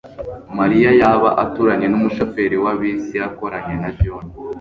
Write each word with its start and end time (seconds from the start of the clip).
Mariya 0.57 0.89
yaba 1.01 1.29
aturanye 1.43 1.87
numushoferi 1.89 2.57
wa 2.63 2.73
bisi 2.79 3.13
yakoranye 3.21 3.75
na 3.83 3.89
John? 3.99 4.25